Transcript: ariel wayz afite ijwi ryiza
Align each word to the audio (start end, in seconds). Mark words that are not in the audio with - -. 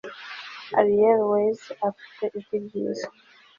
ariel 0.79 1.19
wayz 1.29 1.61
afite 1.87 2.23
ijwi 2.37 2.55
ryiza 2.65 3.07